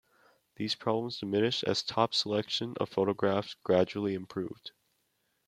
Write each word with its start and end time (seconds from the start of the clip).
These 0.55 0.73
problems 0.73 1.19
diminished 1.19 1.63
as 1.67 1.83
Topps' 1.83 2.17
selection 2.21 2.73
of 2.79 2.89
photographs 2.89 3.53
gradually 3.63 4.15
improved. 4.15 4.71